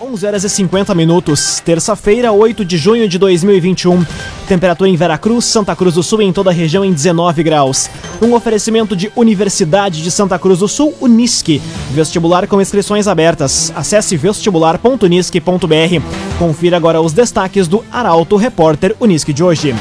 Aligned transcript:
11 0.00 0.26
horas 0.26 0.44
e 0.44 0.48
50 0.48 0.94
minutos, 0.94 1.60
terça-feira, 1.64 2.30
8 2.30 2.64
de 2.64 2.76
junho 2.76 3.08
de 3.08 3.18
2021. 3.18 4.06
Temperatura 4.46 4.88
em 4.88 4.94
Veracruz, 4.94 5.44
Santa 5.44 5.74
Cruz 5.74 5.96
do 5.96 6.04
Sul 6.04 6.22
e 6.22 6.24
em 6.24 6.32
toda 6.32 6.50
a 6.50 6.52
região 6.52 6.84
em 6.84 6.92
19 6.92 7.42
graus. 7.42 7.90
Um 8.22 8.32
oferecimento 8.32 8.94
de 8.94 9.10
Universidade 9.16 10.00
de 10.00 10.10
Santa 10.10 10.38
Cruz 10.38 10.60
do 10.60 10.68
Sul, 10.68 10.94
Unisque. 11.00 11.60
Vestibular 11.90 12.46
com 12.46 12.60
inscrições 12.60 13.08
abertas. 13.08 13.72
Acesse 13.74 14.16
vestibular.unisque.br. 14.16 16.38
Confira 16.38 16.76
agora 16.76 17.00
os 17.00 17.12
destaques 17.12 17.66
do 17.66 17.84
Arauto 17.90 18.36
Repórter 18.36 18.94
Unisque 19.00 19.32
de 19.32 19.42
hoje. 19.42 19.74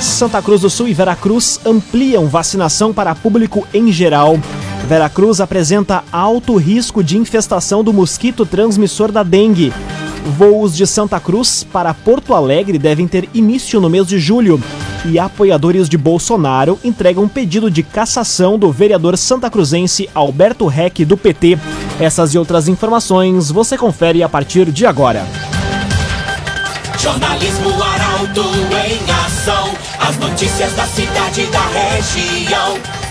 Santa 0.00 0.40
Cruz 0.40 0.62
do 0.62 0.70
Sul 0.70 0.88
e 0.88 0.94
Veracruz 0.94 1.60
ampliam 1.66 2.26
vacinação 2.26 2.90
para 2.90 3.14
público 3.14 3.68
em 3.74 3.92
geral. 3.92 4.38
Veracruz 4.86 5.40
apresenta 5.40 6.02
alto 6.10 6.56
risco 6.56 7.02
de 7.02 7.16
infestação 7.16 7.84
do 7.84 7.92
mosquito 7.92 8.44
transmissor 8.44 9.12
da 9.12 9.22
dengue. 9.22 9.72
Voos 10.36 10.76
de 10.76 10.86
Santa 10.86 11.18
Cruz 11.18 11.64
para 11.64 11.94
Porto 11.94 12.34
Alegre 12.34 12.78
devem 12.78 13.06
ter 13.06 13.28
início 13.32 13.80
no 13.80 13.88
mês 13.88 14.06
de 14.06 14.18
julho. 14.18 14.60
E 15.04 15.18
apoiadores 15.18 15.88
de 15.88 15.96
Bolsonaro 15.96 16.78
entregam 16.84 17.26
pedido 17.26 17.70
de 17.70 17.82
cassação 17.82 18.58
do 18.58 18.70
vereador 18.70 19.16
santacruzense 19.16 20.10
Alberto 20.14 20.66
Reck 20.66 21.04
do 21.04 21.16
PT. 21.16 21.58
Essas 21.98 22.34
e 22.34 22.38
outras 22.38 22.68
informações 22.68 23.50
você 23.50 23.78
confere 23.78 24.22
a 24.22 24.28
partir 24.28 24.70
de 24.70 24.84
agora. 24.84 25.26
Jornalismo 26.98 27.70
Arauto 27.82 28.42
em 28.42 29.24
ação. 29.24 29.70
As 29.98 30.18
notícias 30.18 30.72
da 30.74 30.84
cidade 30.84 31.42
e 31.42 31.46
da 31.46 31.62
região. 31.68 33.09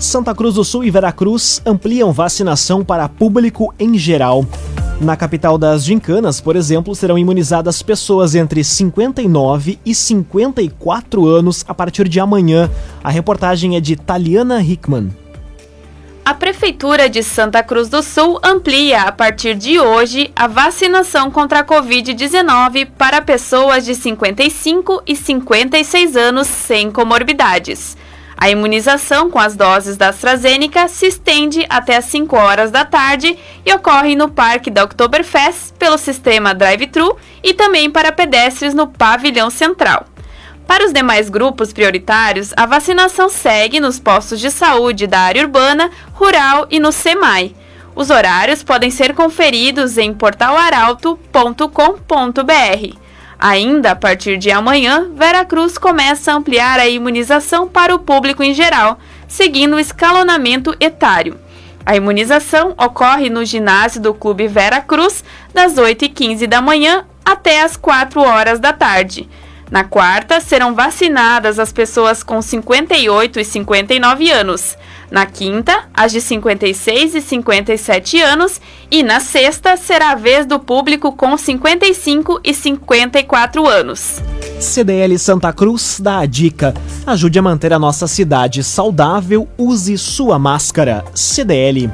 Santa 0.00 0.34
Cruz 0.34 0.54
do 0.54 0.64
Sul 0.64 0.82
e 0.82 0.90
Veracruz 0.90 1.60
ampliam 1.66 2.10
vacinação 2.10 2.82
para 2.82 3.06
público 3.06 3.74
em 3.78 3.98
geral. 3.98 4.46
Na 4.98 5.14
capital 5.14 5.58
das 5.58 5.84
Gincanas, 5.84 6.40
por 6.40 6.56
exemplo, 6.56 6.94
serão 6.94 7.18
imunizadas 7.18 7.82
pessoas 7.82 8.34
entre 8.34 8.64
59 8.64 9.78
e 9.84 9.94
54 9.94 11.26
anos 11.26 11.66
a 11.68 11.74
partir 11.74 12.08
de 12.08 12.18
amanhã. 12.18 12.70
A 13.04 13.10
reportagem 13.10 13.76
é 13.76 13.80
de 13.80 13.94
Taliana 13.94 14.62
Hickman. 14.62 15.10
A 16.24 16.32
Prefeitura 16.32 17.06
de 17.06 17.22
Santa 17.22 17.62
Cruz 17.62 17.90
do 17.90 18.02
Sul 18.02 18.40
amplia 18.42 19.02
a 19.02 19.12
partir 19.12 19.54
de 19.54 19.78
hoje 19.78 20.32
a 20.34 20.46
vacinação 20.46 21.30
contra 21.30 21.60
a 21.60 21.64
Covid-19 21.64 22.88
para 22.96 23.20
pessoas 23.20 23.84
de 23.84 23.94
55 23.94 25.02
e 25.06 25.14
56 25.14 26.16
anos 26.16 26.46
sem 26.46 26.90
comorbidades. 26.90 27.98
A 28.40 28.48
imunização 28.48 29.30
com 29.30 29.38
as 29.38 29.54
doses 29.54 29.98
da 29.98 30.08
AstraZeneca 30.08 30.88
se 30.88 31.06
estende 31.06 31.66
até 31.68 31.98
às 31.98 32.06
5 32.06 32.34
horas 32.34 32.70
da 32.70 32.86
tarde 32.86 33.38
e 33.66 33.74
ocorre 33.74 34.16
no 34.16 34.30
Parque 34.30 34.70
da 34.70 34.82
Oktoberfest 34.82 35.74
pelo 35.78 35.98
sistema 35.98 36.54
drive-thru 36.54 37.18
e 37.44 37.52
também 37.52 37.90
para 37.90 38.10
pedestres 38.10 38.72
no 38.72 38.86
pavilhão 38.86 39.50
central. 39.50 40.06
Para 40.66 40.86
os 40.86 40.92
demais 40.92 41.28
grupos 41.28 41.70
prioritários, 41.70 42.54
a 42.56 42.64
vacinação 42.64 43.28
segue 43.28 43.78
nos 43.78 44.00
postos 44.00 44.40
de 44.40 44.50
saúde 44.50 45.06
da 45.06 45.20
área 45.20 45.42
urbana, 45.42 45.90
rural 46.14 46.66
e 46.70 46.80
no 46.80 46.92
SEMAI. 46.92 47.54
Os 47.94 48.08
horários 48.08 48.62
podem 48.62 48.90
ser 48.90 49.14
conferidos 49.14 49.98
em 49.98 50.14
portalaralto.com.br. 50.14 52.99
Ainda 53.40 53.92
a 53.92 53.96
partir 53.96 54.36
de 54.36 54.50
amanhã, 54.50 55.10
Veracruz 55.14 55.78
começa 55.78 56.30
a 56.30 56.34
ampliar 56.34 56.78
a 56.78 56.86
imunização 56.86 57.66
para 57.66 57.94
o 57.94 57.98
público 57.98 58.42
em 58.42 58.52
geral, 58.52 58.98
seguindo 59.26 59.76
o 59.76 59.80
escalonamento 59.80 60.76
etário. 60.78 61.40
A 61.86 61.96
imunização 61.96 62.74
ocorre 62.76 63.30
no 63.30 63.42
ginásio 63.42 63.98
do 63.98 64.12
Clube 64.12 64.46
Vera 64.46 64.82
Cruz, 64.82 65.24
das 65.54 65.76
8h15 65.76 66.46
da 66.46 66.60
manhã 66.60 67.06
até 67.24 67.62
as 67.62 67.78
4 67.78 68.20
horas 68.20 68.60
da 68.60 68.74
tarde. 68.74 69.26
Na 69.70 69.84
quarta, 69.84 70.38
serão 70.40 70.74
vacinadas 70.74 71.58
as 71.58 71.72
pessoas 71.72 72.22
com 72.22 72.42
58 72.42 73.40
e 73.40 73.44
59 73.44 74.30
anos. 74.30 74.76
Na 75.10 75.26
quinta, 75.26 75.88
as 75.92 76.12
de 76.12 76.20
56 76.20 77.16
e 77.16 77.20
57 77.20 78.20
anos. 78.20 78.60
E 78.90 79.02
na 79.02 79.18
sexta, 79.18 79.76
será 79.76 80.12
a 80.12 80.14
vez 80.14 80.46
do 80.46 80.60
público 80.60 81.12
com 81.12 81.36
55 81.36 82.40
e 82.44 82.54
54 82.54 83.66
anos. 83.66 84.22
CDL 84.60 85.18
Santa 85.18 85.52
Cruz 85.52 86.00
dá 86.00 86.18
a 86.20 86.26
dica: 86.26 86.72
ajude 87.06 87.38
a 87.38 87.42
manter 87.42 87.72
a 87.72 87.78
nossa 87.78 88.06
cidade 88.06 88.62
saudável, 88.62 89.48
use 89.58 89.98
sua 89.98 90.38
máscara. 90.38 91.04
CDL. 91.12 91.90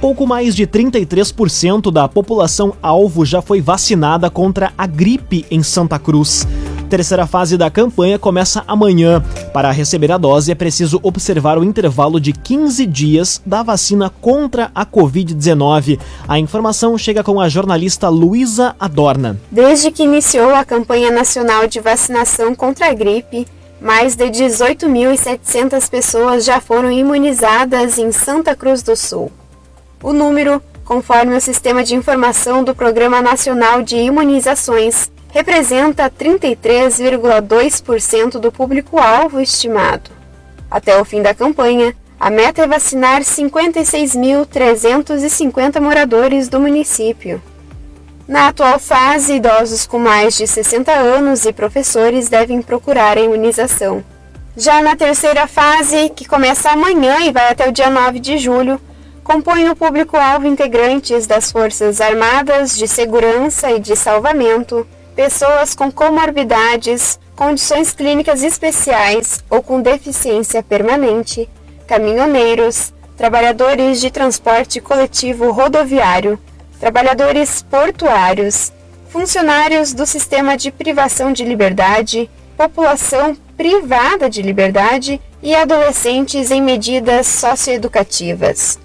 Pouco 0.00 0.26
mais 0.26 0.54
de 0.54 0.66
33% 0.66 1.90
da 1.90 2.06
população 2.06 2.74
alvo 2.82 3.24
já 3.24 3.40
foi 3.40 3.62
vacinada 3.62 4.28
contra 4.28 4.72
a 4.76 4.86
gripe 4.86 5.46
em 5.50 5.62
Santa 5.62 5.98
Cruz 5.98 6.46
terceira 6.94 7.26
fase 7.26 7.58
da 7.58 7.68
campanha 7.68 8.20
começa 8.20 8.62
amanhã. 8.68 9.20
Para 9.52 9.72
receber 9.72 10.12
a 10.12 10.16
dose, 10.16 10.52
é 10.52 10.54
preciso 10.54 11.00
observar 11.02 11.58
o 11.58 11.64
intervalo 11.64 12.20
de 12.20 12.32
15 12.32 12.86
dias 12.86 13.42
da 13.44 13.64
vacina 13.64 14.08
contra 14.20 14.70
a 14.72 14.86
Covid-19. 14.86 15.98
A 16.28 16.38
informação 16.38 16.96
chega 16.96 17.24
com 17.24 17.40
a 17.40 17.48
jornalista 17.48 18.08
Luísa 18.08 18.76
Adorna. 18.78 19.36
Desde 19.50 19.90
que 19.90 20.04
iniciou 20.04 20.54
a 20.54 20.64
campanha 20.64 21.10
nacional 21.10 21.66
de 21.66 21.80
vacinação 21.80 22.54
contra 22.54 22.88
a 22.88 22.94
gripe, 22.94 23.44
mais 23.80 24.14
de 24.14 24.26
18.700 24.26 25.90
pessoas 25.90 26.44
já 26.44 26.60
foram 26.60 26.92
imunizadas 26.92 27.98
em 27.98 28.12
Santa 28.12 28.54
Cruz 28.54 28.84
do 28.84 28.94
Sul. 28.94 29.32
O 30.00 30.12
número, 30.12 30.62
conforme 30.84 31.34
o 31.34 31.40
Sistema 31.40 31.82
de 31.82 31.96
Informação 31.96 32.62
do 32.62 32.72
Programa 32.72 33.20
Nacional 33.20 33.82
de 33.82 33.96
Imunizações, 33.96 35.10
representa 35.34 36.08
33,2% 36.08 38.38
do 38.38 38.52
público-alvo 38.52 39.40
estimado. 39.40 40.12
Até 40.70 40.96
o 41.00 41.04
fim 41.04 41.22
da 41.22 41.34
campanha, 41.34 41.92
a 42.20 42.30
meta 42.30 42.62
é 42.62 42.68
vacinar 42.68 43.22
56.350 43.22 45.80
moradores 45.80 46.48
do 46.48 46.60
município. 46.60 47.42
Na 48.28 48.46
atual 48.48 48.78
fase, 48.78 49.34
idosos 49.34 49.88
com 49.88 49.98
mais 49.98 50.36
de 50.36 50.46
60 50.46 50.92
anos 50.92 51.44
e 51.44 51.52
professores 51.52 52.28
devem 52.28 52.62
procurar 52.62 53.18
a 53.18 53.20
imunização. 53.20 54.04
Já 54.56 54.80
na 54.82 54.94
terceira 54.94 55.48
fase, 55.48 56.10
que 56.10 56.24
começa 56.24 56.70
amanhã 56.70 57.22
e 57.22 57.32
vai 57.32 57.50
até 57.50 57.68
o 57.68 57.72
dia 57.72 57.90
9 57.90 58.20
de 58.20 58.38
julho, 58.38 58.80
compõe 59.24 59.68
o 59.68 59.74
público-alvo 59.74 60.46
integrantes 60.46 61.26
das 61.26 61.50
Forças 61.50 62.00
Armadas, 62.00 62.78
de 62.78 62.86
Segurança 62.86 63.72
e 63.72 63.80
de 63.80 63.96
Salvamento, 63.96 64.86
pessoas 65.14 65.74
com 65.74 65.90
comorbidades, 65.90 67.18
condições 67.36 67.92
clínicas 67.92 68.42
especiais 68.42 69.44
ou 69.48 69.62
com 69.62 69.80
deficiência 69.80 70.62
permanente, 70.62 71.48
caminhoneiros, 71.86 72.92
trabalhadores 73.16 74.00
de 74.00 74.10
transporte 74.10 74.80
coletivo 74.80 75.50
rodoviário, 75.50 76.38
trabalhadores 76.80 77.62
portuários, 77.62 78.72
funcionários 79.10 79.94
do 79.94 80.04
sistema 80.04 80.56
de 80.56 80.70
privação 80.72 81.32
de 81.32 81.44
liberdade, 81.44 82.28
população 82.56 83.36
privada 83.56 84.28
de 84.28 84.42
liberdade 84.42 85.20
e 85.42 85.54
adolescentes 85.54 86.50
em 86.50 86.60
medidas 86.60 87.26
socioeducativas. 87.28 88.78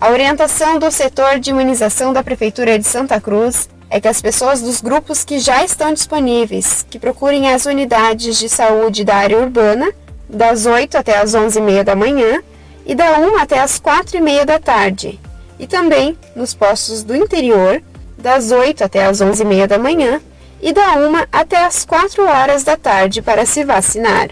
A 0.00 0.10
orientação 0.10 0.78
do 0.78 0.90
setor 0.90 1.38
de 1.38 1.50
imunização 1.50 2.12
da 2.12 2.22
Prefeitura 2.22 2.78
de 2.78 2.86
Santa 2.86 3.18
Cruz 3.20 3.68
é 3.94 4.00
que 4.00 4.08
as 4.08 4.20
pessoas 4.20 4.60
dos 4.60 4.80
grupos 4.80 5.22
que 5.22 5.38
já 5.38 5.64
estão 5.64 5.94
disponíveis, 5.94 6.84
que 6.90 6.98
procurem 6.98 7.52
as 7.52 7.64
unidades 7.64 8.36
de 8.36 8.48
saúde 8.48 9.04
da 9.04 9.14
área 9.14 9.38
urbana, 9.38 9.88
das 10.28 10.66
8 10.66 10.98
até 10.98 11.16
as 11.16 11.32
11h30 11.32 11.84
da 11.84 11.94
manhã 11.94 12.42
e 12.84 12.92
da 12.92 13.20
1 13.20 13.38
até 13.38 13.60
as 13.60 13.78
4h30 13.78 14.44
da 14.46 14.58
tarde, 14.58 15.20
e 15.60 15.68
também 15.68 16.18
nos 16.34 16.52
postos 16.52 17.04
do 17.04 17.14
interior, 17.14 17.80
das 18.18 18.50
8 18.50 18.82
até 18.82 19.06
as 19.06 19.20
11h30 19.20 19.68
da 19.68 19.78
manhã 19.78 20.20
e 20.60 20.72
da 20.72 20.94
1 20.96 21.26
até 21.30 21.64
as 21.64 21.84
4 21.84 22.26
horas 22.26 22.64
da 22.64 22.76
tarde 22.76 23.22
para 23.22 23.46
se 23.46 23.62
vacinar. 23.62 24.28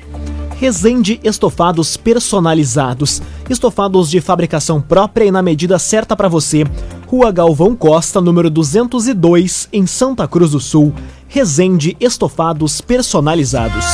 Resende 0.56 1.20
Estofados 1.22 1.96
Personalizados. 1.96 3.22
Estofados 3.48 4.10
de 4.10 4.20
fabricação 4.20 4.80
própria 4.80 5.24
e 5.24 5.30
na 5.30 5.40
medida 5.40 5.78
certa 5.78 6.16
para 6.16 6.28
você. 6.28 6.64
Rua 7.12 7.30
Galvão 7.30 7.76
Costa, 7.76 8.22
número 8.22 8.48
202, 8.48 9.68
em 9.70 9.86
Santa 9.86 10.26
Cruz 10.26 10.52
do 10.52 10.58
Sul. 10.58 10.94
Resende 11.28 11.94
Estofados 12.00 12.80
Personalizados. 12.80 13.84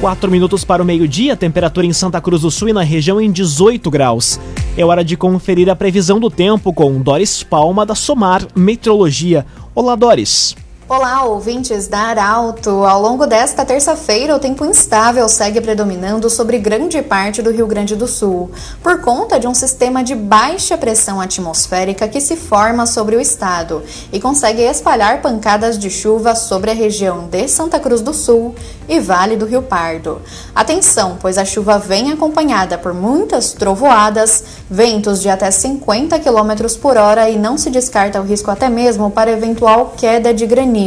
4 0.00 0.30
minutos 0.30 0.64
para 0.64 0.82
o 0.82 0.86
meio-dia, 0.86 1.36
temperatura 1.36 1.86
em 1.86 1.92
Santa 1.92 2.18
Cruz 2.18 2.40
do 2.40 2.50
Sul 2.50 2.70
e 2.70 2.72
na 2.72 2.82
região 2.82 3.20
em 3.20 3.30
18 3.30 3.90
graus. 3.90 4.40
É 4.74 4.86
hora 4.86 5.04
de 5.04 5.14
conferir 5.14 5.68
a 5.68 5.76
previsão 5.76 6.18
do 6.18 6.30
tempo 6.30 6.72
com 6.72 6.98
Doris 7.02 7.42
Palma 7.42 7.84
da 7.84 7.94
Somar 7.94 8.48
Meteorologia. 8.56 9.44
Olá, 9.74 9.94
Doris. 9.94 10.56
Olá, 10.94 11.24
ouvintes 11.24 11.88
da 11.88 12.00
Arauto! 12.00 12.84
Ao 12.84 13.00
longo 13.00 13.26
desta 13.26 13.64
terça-feira, 13.64 14.36
o 14.36 14.38
tempo 14.38 14.62
instável 14.62 15.26
segue 15.26 15.58
predominando 15.58 16.28
sobre 16.28 16.58
grande 16.58 17.00
parte 17.00 17.40
do 17.40 17.50
Rio 17.50 17.66
Grande 17.66 17.96
do 17.96 18.06
Sul, 18.06 18.50
por 18.82 19.00
conta 19.00 19.40
de 19.40 19.48
um 19.48 19.54
sistema 19.54 20.04
de 20.04 20.14
baixa 20.14 20.76
pressão 20.76 21.18
atmosférica 21.18 22.06
que 22.06 22.20
se 22.20 22.36
forma 22.36 22.84
sobre 22.84 23.16
o 23.16 23.20
estado 23.22 23.82
e 24.12 24.20
consegue 24.20 24.60
espalhar 24.60 25.22
pancadas 25.22 25.78
de 25.78 25.88
chuva 25.88 26.34
sobre 26.34 26.70
a 26.70 26.74
região 26.74 27.26
de 27.26 27.48
Santa 27.48 27.80
Cruz 27.80 28.02
do 28.02 28.12
Sul 28.12 28.54
e 28.86 29.00
Vale 29.00 29.34
do 29.34 29.46
Rio 29.46 29.62
Pardo. 29.62 30.20
Atenção, 30.54 31.16
pois 31.18 31.38
a 31.38 31.44
chuva 31.46 31.78
vem 31.78 32.12
acompanhada 32.12 32.76
por 32.76 32.92
muitas 32.92 33.54
trovoadas, 33.54 34.44
ventos 34.68 35.22
de 35.22 35.30
até 35.30 35.50
50 35.50 36.18
km 36.18 36.78
por 36.82 36.98
hora 36.98 37.30
e 37.30 37.38
não 37.38 37.56
se 37.56 37.70
descarta 37.70 38.20
o 38.20 38.24
risco 38.24 38.50
até 38.50 38.68
mesmo 38.68 39.10
para 39.10 39.30
eventual 39.30 39.94
queda 39.96 40.34
de 40.34 40.44
granizo 40.44 40.81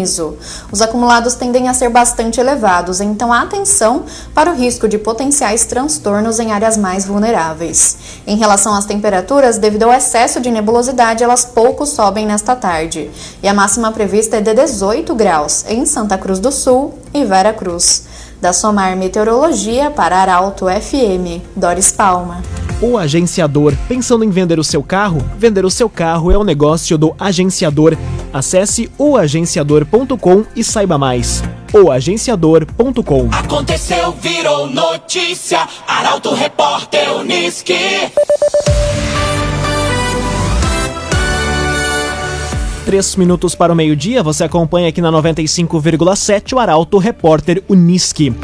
Os 0.72 0.82
acumulados 0.82 1.36
tendem 1.36 1.68
a 1.68 1.74
ser 1.74 1.90
bastante 1.90 2.40
elevados, 2.40 3.00
então 3.02 3.32
atenção 3.32 4.04
para 4.34 4.52
o 4.52 4.56
risco 4.56 4.88
de 4.88 4.98
potenciais 4.98 5.66
transtornos 5.66 6.40
em 6.40 6.52
áreas 6.52 6.78
mais 6.78 7.06
vulneráveis. 7.06 7.98
Em 8.28 8.38
relação 8.38 8.74
às 8.74 8.86
temperaturas, 8.86 9.58
devido 9.58 9.84
ao 9.84 9.94
excesso 9.94 10.40
de 10.40 10.52
nebulosidade, 10.52 11.24
elas 11.24 11.46
pouco 11.46 11.86
sobem 11.86 12.26
nesta 12.26 12.56
tarde, 12.56 13.10
e 13.42 13.48
a 13.48 13.54
máxima 13.54 13.92
prevista 13.92 14.38
é 14.38 14.42
de 14.42 14.54
18 14.54 15.14
graus 15.16 15.66
em 15.68 15.86
Santa 15.86 16.18
Cruz 16.18 16.40
do 16.40 16.52
Sul 16.52 16.94
e 17.14 17.24
Vera 17.24 17.54
Cruz. 17.54 18.04
Da 18.42 18.52
Somar 18.52 18.96
Meteorologia 18.98 19.90
para 19.90 20.18
Arauto 20.18 20.66
FM, 20.66 21.42
Doris 21.56 21.92
Palma. 21.92 22.44
O 22.82 22.98
agenciador. 22.98 23.74
Pensando 23.88 24.24
em 24.24 24.30
vender 24.30 24.60
o 24.60 24.64
seu 24.64 24.84
carro? 24.84 25.20
Vender 25.38 25.64
o 25.64 25.72
seu 25.72 25.90
carro 25.90 26.32
é 26.32 26.38
o 26.38 26.44
negócio 26.44 26.98
do 26.98 27.16
agenciador. 27.18 27.96
Acesse 28.36 28.92
oagenciador.com 28.98 30.44
e 30.58 30.62
saiba 30.62 30.98
mais. 30.98 31.42
oagenciador.com 31.74 33.30
Aconteceu, 33.32 34.12
virou 34.12 34.68
notícia. 34.68 35.66
Arauto 35.88 36.34
Repórter 36.34 37.16
Uniski. 37.16 37.80
Três 42.86 43.16
minutos 43.16 43.56
para 43.56 43.72
o 43.72 43.76
meio-dia, 43.76 44.22
você 44.22 44.44
acompanha 44.44 44.90
aqui 44.90 45.00
na 45.00 45.10
95,7 45.14 46.52
o 46.52 46.60
Arauto 46.60 46.98
Repórter 46.98 47.64
Uniski. 47.70 48.36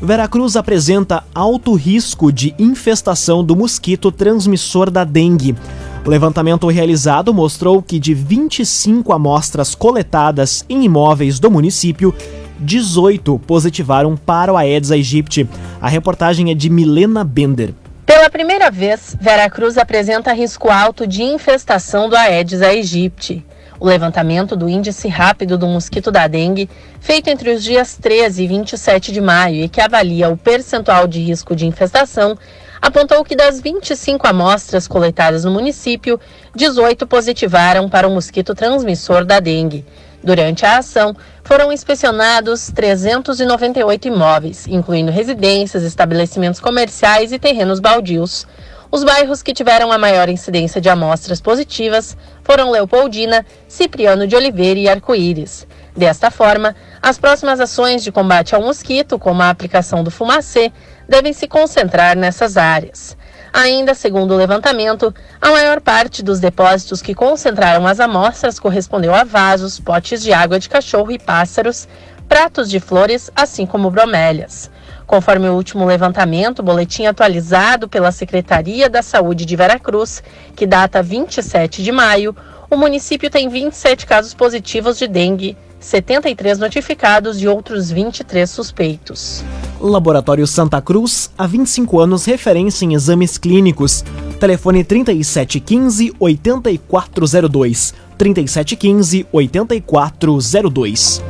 Veracruz 0.00 0.54
apresenta 0.54 1.24
alto 1.34 1.74
risco 1.74 2.30
de 2.30 2.54
infestação 2.56 3.42
do 3.42 3.56
mosquito 3.56 4.12
transmissor 4.12 4.92
da 4.92 5.02
dengue. 5.02 5.56
O 6.06 6.10
levantamento 6.10 6.68
realizado 6.68 7.32
mostrou 7.32 7.80
que 7.80 7.98
de 7.98 8.12
25 8.12 9.10
amostras 9.10 9.74
coletadas 9.74 10.62
em 10.68 10.84
imóveis 10.84 11.40
do 11.40 11.50
município, 11.50 12.14
18 12.60 13.38
positivaram 13.46 14.14
para 14.14 14.52
o 14.52 14.56
Aedes 14.58 14.90
aegypti. 14.90 15.48
A 15.80 15.88
reportagem 15.88 16.50
é 16.50 16.54
de 16.54 16.68
Milena 16.68 17.24
Bender. 17.24 17.72
Pela 18.04 18.28
primeira 18.28 18.70
vez, 18.70 19.16
Veracruz 19.18 19.78
apresenta 19.78 20.34
risco 20.34 20.70
alto 20.70 21.06
de 21.06 21.22
infestação 21.22 22.06
do 22.06 22.16
Aedes 22.16 22.60
aegypti. 22.60 23.42
O 23.80 23.86
levantamento 23.86 24.54
do 24.54 24.68
índice 24.68 25.08
rápido 25.08 25.56
do 25.56 25.66
mosquito 25.66 26.10
da 26.10 26.28
dengue, 26.28 26.68
feito 27.00 27.28
entre 27.28 27.50
os 27.50 27.64
dias 27.64 27.96
13 27.96 28.44
e 28.44 28.46
27 28.46 29.10
de 29.10 29.22
maio 29.22 29.64
e 29.64 29.68
que 29.70 29.80
avalia 29.80 30.28
o 30.28 30.36
percentual 30.36 31.08
de 31.08 31.20
risco 31.20 31.56
de 31.56 31.66
infestação, 31.66 32.36
apontou 32.84 33.24
que 33.24 33.34
das 33.34 33.62
25 33.62 34.26
amostras 34.26 34.86
coletadas 34.86 35.42
no 35.42 35.50
município, 35.50 36.20
18 36.54 37.06
positivaram 37.06 37.88
para 37.88 38.06
o 38.06 38.10
mosquito 38.10 38.54
transmissor 38.54 39.24
da 39.24 39.40
dengue. 39.40 39.86
Durante 40.22 40.66
a 40.66 40.76
ação, 40.76 41.16
foram 41.42 41.72
inspecionados 41.72 42.70
398 42.74 44.08
imóveis, 44.08 44.66
incluindo 44.66 45.10
residências, 45.10 45.82
estabelecimentos 45.82 46.60
comerciais 46.60 47.32
e 47.32 47.38
terrenos 47.38 47.80
baldios. 47.80 48.46
Os 48.94 49.02
bairros 49.02 49.42
que 49.42 49.52
tiveram 49.52 49.90
a 49.90 49.98
maior 49.98 50.28
incidência 50.28 50.80
de 50.80 50.88
amostras 50.88 51.40
positivas 51.40 52.16
foram 52.44 52.70
Leopoldina, 52.70 53.44
Cipriano 53.66 54.24
de 54.24 54.36
Oliveira 54.36 54.78
e 54.78 54.88
Arco-Íris. 54.88 55.66
Desta 55.96 56.30
forma, 56.30 56.76
as 57.02 57.18
próximas 57.18 57.58
ações 57.58 58.04
de 58.04 58.12
combate 58.12 58.54
ao 58.54 58.62
mosquito, 58.62 59.18
como 59.18 59.42
a 59.42 59.50
aplicação 59.50 60.04
do 60.04 60.12
fumacê, 60.12 60.72
devem 61.08 61.32
se 61.32 61.48
concentrar 61.48 62.16
nessas 62.16 62.56
áreas. 62.56 63.16
Ainda 63.52 63.94
segundo 63.94 64.32
o 64.32 64.36
levantamento, 64.36 65.12
a 65.42 65.50
maior 65.50 65.80
parte 65.80 66.22
dos 66.22 66.38
depósitos 66.38 67.02
que 67.02 67.16
concentraram 67.16 67.88
as 67.88 67.98
amostras 67.98 68.60
correspondeu 68.60 69.12
a 69.12 69.24
vasos, 69.24 69.80
potes 69.80 70.22
de 70.22 70.32
água 70.32 70.60
de 70.60 70.68
cachorro 70.68 71.10
e 71.10 71.18
pássaros, 71.18 71.88
pratos 72.28 72.70
de 72.70 72.78
flores, 72.78 73.28
assim 73.34 73.66
como 73.66 73.90
bromélias. 73.90 74.70
Conforme 75.06 75.48
o 75.48 75.54
último 75.54 75.84
levantamento, 75.84 76.62
boletim 76.62 77.06
atualizado 77.06 77.88
pela 77.88 78.10
Secretaria 78.10 78.88
da 78.88 79.02
Saúde 79.02 79.44
de 79.44 79.54
Veracruz, 79.56 80.22
que 80.56 80.66
data 80.66 81.02
27 81.02 81.82
de 81.82 81.92
maio, 81.92 82.34
o 82.70 82.76
município 82.76 83.30
tem 83.30 83.48
27 83.48 84.06
casos 84.06 84.34
positivos 84.34 84.98
de 84.98 85.06
dengue, 85.06 85.56
73 85.78 86.58
notificados 86.58 87.40
e 87.40 87.46
outros 87.46 87.90
23 87.90 88.48
suspeitos. 88.48 89.44
Laboratório 89.78 90.46
Santa 90.46 90.80
Cruz, 90.80 91.30
há 91.36 91.46
25 91.46 92.00
anos 92.00 92.24
referência 92.24 92.86
em 92.86 92.94
exames 92.94 93.36
clínicos. 93.36 94.02
Telefone 94.40 94.82
3715 94.82 96.14
8402. 96.18 97.94
3715 98.16 99.26
8402. 99.30 101.22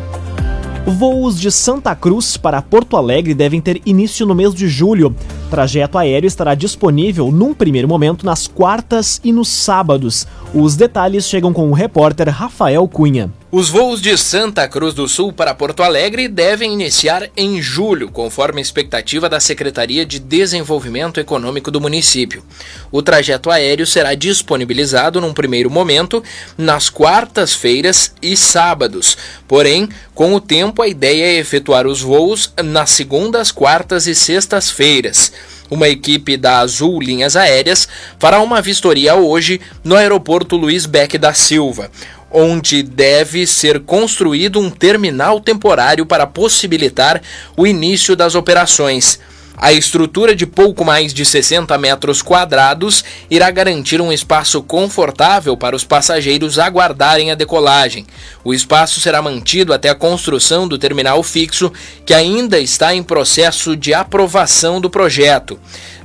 Voos 0.86 1.40
de 1.40 1.50
Santa 1.50 1.94
Cruz 1.96 2.36
para 2.36 2.60
Porto 2.60 2.98
Alegre 2.98 3.32
devem 3.32 3.58
ter 3.58 3.81
início 3.86 4.26
no 4.26 4.34
mês 4.34 4.54
de 4.54 4.69
julho. 4.69 5.16
Trajeto 5.48 5.96
aéreo 5.96 6.28
estará 6.28 6.54
disponível 6.54 7.32
num 7.32 7.54
primeiro 7.54 7.88
momento 7.88 8.26
nas 8.26 8.46
quartas 8.46 9.19
e 9.25 9.32
nos 9.32 9.48
sábados. 9.48 10.26
Os 10.54 10.76
detalhes 10.76 11.25
chegam 11.25 11.54
com 11.54 11.70
o 11.70 11.72
repórter 11.72 12.28
Rafael 12.28 12.86
Cunha. 12.86 13.32
Os 13.56 13.71
voos 13.71 14.03
de 14.03 14.19
Santa 14.19 14.67
Cruz 14.67 14.95
do 14.95 15.06
Sul 15.06 15.33
para 15.33 15.55
Porto 15.55 15.85
Alegre 15.85 16.27
devem 16.27 16.73
iniciar 16.73 17.31
em 17.37 17.63
julho, 17.63 18.11
conforme 18.11 18.58
a 18.58 18.61
expectativa 18.61 19.29
da 19.29 19.39
Secretaria 19.39 20.05
de 20.05 20.19
Desenvolvimento 20.19 21.20
Econômico 21.20 21.70
do 21.70 21.81
município. 21.81 22.43
O 22.91 23.01
trajeto 23.01 23.53
aéreo 23.53 23.87
será 23.87 24.13
disponibilizado 24.17 25.20
num 25.20 25.32
primeiro 25.32 25.70
momento 25.70 26.20
nas 26.58 26.91
quartas-feiras 26.91 28.13
e 28.20 28.37
sábados. 28.37 29.17
Porém, 29.46 29.89
com 30.17 30.34
o 30.34 30.41
tempo, 30.41 30.82
a 30.82 30.89
ideia 30.89 31.25
é 31.25 31.39
efetuar 31.39 31.87
os 31.87 32.03
voos 32.03 32.53
nas 32.61 32.91
segundas, 32.91 33.53
quartas 33.53 34.08
e 34.08 34.17
sextas-feiras. 34.17 35.31
Uma 35.70 35.89
equipe 35.89 36.37
da 36.37 36.58
Azul 36.58 37.01
Linhas 37.01 37.37
Aéreas 37.37 37.89
fará 38.19 38.41
uma 38.41 38.61
vistoria 38.61 39.15
hoje 39.15 39.61
no 39.84 39.94
aeroporto 39.94 40.56
Luiz 40.56 40.87
Beck 40.87 41.17
da 41.17 41.32
Silva 41.32 41.89
onde 42.34 42.82
deve 42.82 43.46
ser 43.46 43.79
construído 43.79 44.58
um 44.58 44.69
terminal 44.69 45.41
temporário 45.41 46.05
para 46.05 46.26
possibilitar 46.26 47.22
o 47.56 47.64
início 47.64 48.17
das 48.17 48.34
operações. 48.34 49.20
A 49.56 49.72
estrutura 49.72 50.34
de 50.34 50.44
pouco 50.44 50.84
mais 50.84 51.14
de 51.14 51.24
60 51.24 51.79
metros 51.79 52.20
quadrados 52.20 53.05
irá 53.31 53.53
garantir 53.53 54.00
um 54.00 54.12
espaço 54.12 54.60
confortável 54.60 55.56
para 55.56 55.76
os 55.76 55.84
passageiros 55.84 56.58
aguardarem 56.58 57.31
a 57.31 57.36
decolagem. 57.36 58.05
O 58.43 58.53
espaço 58.53 59.00
será 59.00 59.22
mantido 59.22 59.72
até 59.72 59.88
a 59.88 59.94
construção 59.94 60.67
do 60.67 60.76
terminal 60.76 61.22
fixo, 61.22 61.72
que 62.05 62.12
ainda 62.12 62.58
está 62.58 62.96
em 62.96 63.03
processo 63.03 63.76
de 63.76 63.94
aprovação 63.94 64.81
do 64.81 64.91
projeto. 64.91 65.58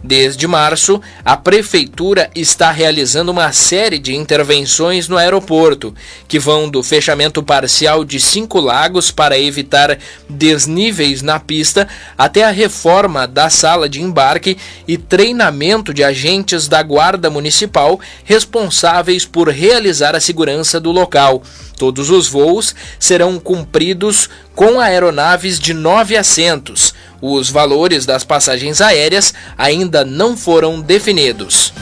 Desde 0.04 0.48
março, 0.48 1.02
a 1.26 1.36
Prefeitura 1.36 2.30
está 2.34 2.72
realizando 2.72 3.32
uma 3.32 3.52
série 3.52 4.00
de 4.00 4.16
intervenções 4.16 5.10
no 5.10 5.18
aeroporto, 5.18 5.94
que 6.26 6.40
vão 6.40 6.70
do 6.70 6.82
fechamento 6.82 7.44
parcial 7.44 8.06
de 8.06 8.18
cinco 8.18 8.62
lagos 8.62 9.12
para 9.12 9.38
evitar 9.38 9.98
desníveis 10.30 11.22
na 11.22 11.38
pista, 11.38 11.86
até 12.18 12.44
a 12.44 12.52
reforma 12.52 13.28
da 13.28 13.50
sala 13.50 13.90
de 13.90 14.02
embarque 14.02 14.58
e 14.88 14.98
treinamento 14.98 15.94
de 15.94 16.02
agentes 16.02 16.70
da 16.70 16.82
Guarda 16.82 17.30
Municipal 17.30 18.00
responsáveis 18.24 19.26
por 19.26 19.50
realizar 19.50 20.16
a 20.16 20.22
segurança 20.22 20.80
do 20.80 20.92
local. 20.92 21.44
Todos 21.78 22.10
os 22.10 22.28
voos 22.28 22.74
serão 22.98 23.40
cumpridos 23.40 24.30
com 24.56 24.80
aeronaves 24.80 25.60
de 25.60 25.74
nove 25.74 26.16
assentos. 26.18 26.94
Os 27.22 27.50
valores 27.50 28.06
das 28.06 28.24
passagens 28.24 28.80
aéreas 28.80 29.34
ainda 29.58 30.06
não 30.06 30.38
foram 30.38 30.80
definidos. 30.80 31.74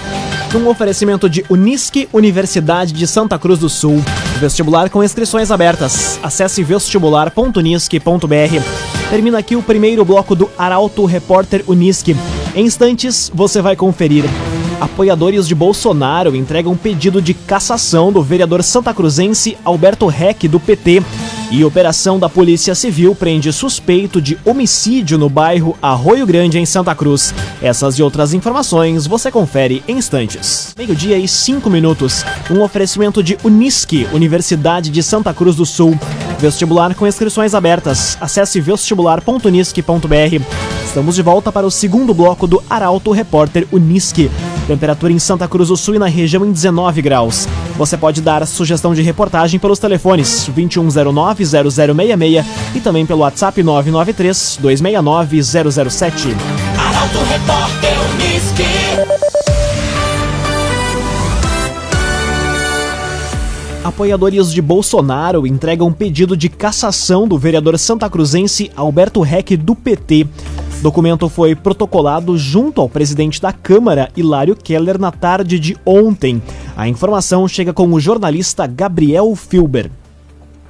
Um 0.56 0.68
oferecimento 0.68 1.30
de 1.30 1.46
Unisque, 1.50 2.08
Universidade 2.12 2.92
de 2.94 3.06
Santa 3.06 3.38
Cruz 3.38 3.60
do 3.60 3.70
Sul. 3.70 4.04
Vestibular 4.40 4.90
com 4.90 5.04
inscrições 5.04 5.52
abertas. 5.52 6.20
Acesse 6.24 6.64
vestibular.unisque.br. 6.64 9.10
Termina 9.10 9.38
aqui 9.38 9.56
o 9.56 9.62
primeiro 9.62 10.04
bloco 10.04 10.36
do 10.36 10.50
Arauto 10.58 11.06
Repórter 11.06 11.64
Unisque. 11.68 12.16
Em 12.56 12.66
instantes, 12.66 13.32
você 13.34 13.62
vai 13.62 13.76
conferir. 13.76 14.24
Apoiadores 14.80 15.48
de 15.48 15.54
Bolsonaro 15.54 16.36
entregam 16.36 16.76
pedido 16.78 17.22
de 17.22 17.34
cassação 17.34 18.12
do 18.12 18.24
vereador 18.24 18.64
santacruzense 18.64 19.58
Alberto 19.64 20.08
Reck, 20.08 20.48
do 20.48 20.60
PT. 20.60 21.04
E 21.50 21.64
operação 21.64 22.20
da 22.20 22.28
Polícia 22.28 22.76
Civil 22.76 23.16
prende 23.16 23.54
suspeito 23.54 24.22
de 24.22 24.38
homicídio 24.44 25.18
no 25.18 25.30
bairro 25.30 25.78
Arroio 25.82 26.26
Grande, 26.26 26.60
em 26.60 26.66
Santa 26.66 26.94
Cruz. 26.94 27.34
Essas 27.62 27.98
e 27.98 28.04
outras 28.04 28.34
informações 28.34 29.08
você 29.08 29.32
confere 29.32 29.82
em 29.88 29.98
instantes. 29.98 30.74
Meio-dia 30.78 31.18
e 31.18 31.26
cinco 31.26 31.70
minutos. 31.70 32.26
Um 32.52 32.62
oferecimento 32.62 33.24
de 33.24 33.38
Unisque, 33.46 34.08
Universidade 34.12 34.90
de 34.90 35.02
Santa 35.02 35.34
Cruz 35.34 35.56
do 35.56 35.66
Sul. 35.66 35.98
Vestibular 36.38 36.94
com 36.94 37.08
inscrições 37.08 37.56
abertas. 37.56 38.18
Acesse 38.20 38.60
vestibular.unisque.br. 38.60 40.44
Estamos 40.86 41.16
de 41.16 41.22
volta 41.22 41.50
para 41.50 41.66
o 41.66 41.72
segundo 41.72 42.14
bloco 42.14 42.46
do 42.46 42.62
Arauto 42.70 43.12
Repórter 43.12 43.66
Unisque. 43.72 44.30
Temperatura 44.68 45.14
em 45.14 45.20
Santa 45.20 45.48
Cruz 45.48 45.70
do 45.70 45.78
Sul 45.78 45.96
e 45.96 46.00
na 46.00 46.08
região 46.08 46.46
em 46.46 46.52
19 46.52 47.02
graus. 47.02 47.48
Você 47.78 47.96
pode 47.96 48.20
dar 48.22 48.46
sugestão 48.48 48.96
de 48.96 49.04
reportagem 49.04 49.60
pelos 49.60 49.78
telefones 49.78 50.50
2109-0066 50.56 52.44
e 52.74 52.80
também 52.80 53.06
pelo 53.06 53.20
WhatsApp 53.20 53.62
993-269-007. 53.62 56.34
Arauto 56.76 57.20
Repórter 57.30 57.94
Unisque. 58.16 58.64
Apoiadores 63.84 64.52
de 64.52 64.60
Bolsonaro 64.62 65.46
entregam 65.48 65.94
pedido 65.94 66.36
de 66.36 66.50
cassação 66.50 67.28
do 67.28 67.38
vereador 67.38 67.78
santacruzense 67.78 68.72
Alberto 68.76 69.22
Reck 69.22 69.56
do 69.56 69.76
PT. 69.76 70.26
Documento 70.82 71.28
foi 71.28 71.56
protocolado 71.56 72.38
junto 72.38 72.80
ao 72.80 72.88
presidente 72.88 73.42
da 73.42 73.52
Câmara, 73.52 74.10
Hilário 74.16 74.56
Keller, 74.56 75.00
na 75.00 75.12
tarde 75.12 75.60
de 75.60 75.76
ontem. 75.84 76.42
A 76.76 76.88
informação 76.88 77.48
chega 77.48 77.74
com 77.74 77.92
o 77.92 78.00
jornalista 78.00 78.68
Gabriel 78.68 79.36
Filber. 79.36 79.90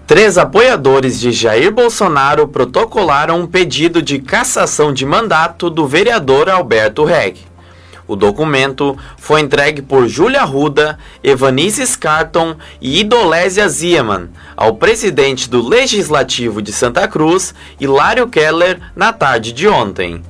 Três 0.07 0.37
apoiadores 0.37 1.19
de 1.19 1.33
Jair 1.33 1.73
Bolsonaro 1.73 2.47
protocolaram 2.47 3.41
um 3.41 3.45
pedido 3.45 4.01
de 4.01 4.19
cassação 4.19 4.93
de 4.93 5.05
mandato 5.05 5.69
do 5.69 5.85
vereador 5.85 6.49
Alberto 6.49 7.03
Reg. 7.03 7.46
O 8.07 8.15
documento 8.15 8.97
foi 9.17 9.41
entregue 9.41 9.81
por 9.81 10.07
Júlia 10.07 10.43
Ruda, 10.43 10.97
Evanice 11.23 11.85
Scarton 11.85 12.55
e 12.79 13.01
Idolésia 13.01 13.67
Zieman 13.67 14.29
ao 14.55 14.75
presidente 14.75 15.49
do 15.49 15.67
Legislativo 15.67 16.61
de 16.61 16.71
Santa 16.71 17.07
Cruz, 17.07 17.53
Hilário 17.79 18.27
Keller, 18.27 18.79
na 18.95 19.11
tarde 19.11 19.51
de 19.51 19.67
ontem. 19.67 20.23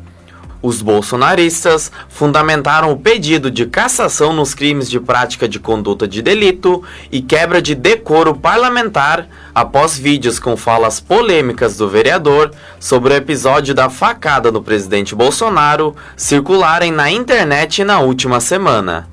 Os 0.62 0.82
bolsonaristas 0.82 1.92
fundamentaram 2.10 2.92
o 2.92 2.98
pedido 2.98 3.52
de 3.52 3.68
cassação 3.68 4.34
nos 4.34 4.56
crimes 4.56 4.90
de 4.90 5.00
prática 5.00 5.48
de 5.48 5.60
conduta 5.60 6.08
de 6.08 6.22
delito 6.22 6.84
e 7.12 7.22
quebra 7.22 7.62
de 7.62 7.76
decoro 7.76 8.36
parlamentar 8.36 9.28
após 9.54 9.98
vídeos 10.00 10.40
com 10.40 10.58
falas 10.58 11.00
polêmicas 11.00 11.78
do 11.78 11.88
vereador 11.88 12.52
sobre 12.80 13.14
o 13.14 13.18
episódio 13.18 13.76
da 13.76 13.88
facada 13.88 14.52
do 14.52 14.62
presidente 14.62 15.14
Bolsonaro 15.14 15.96
circularem 16.16 16.92
na 16.92 17.12
internet 17.12 17.84
na 17.84 18.00
última 18.00 18.40
semana. 18.40 19.08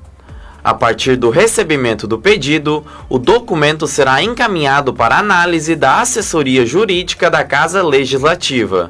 A 0.63 0.73
partir 0.73 1.15
do 1.15 1.29
recebimento 1.29 2.07
do 2.07 2.17
pedido, 2.17 2.83
o 3.07 3.19
documento 3.19 3.85
será 3.85 4.23
encaminhado 4.23 4.95
para 4.95 5.19
análise 5.19 5.75
da 5.75 6.01
assessoria 6.01 6.65
jurídica 6.65 7.29
da 7.29 7.43
Casa 7.43 7.83
Legislativa. 7.83 8.89